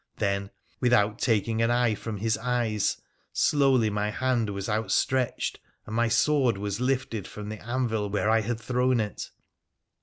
Then, 0.17 0.49
without 0.79 1.19
taking 1.19 1.61
an 1.61 1.69
eye 1.69 1.93
from 1.93 2.17
his 2.17 2.35
eyes, 2.39 2.99
slowly 3.33 3.91
my 3.91 4.09
hand 4.09 4.49
was 4.49 4.67
outstretched 4.67 5.59
and 5.85 5.95
my 5.95 6.07
sword 6.07 6.57
was 6.57 6.79
lifted 6.81 7.27
from 7.27 7.49
the 7.49 7.63
anvil 7.63 8.09
where 8.09 8.27
I 8.27 8.41
had 8.41 8.59
thrown 8.59 8.99
it. 8.99 9.29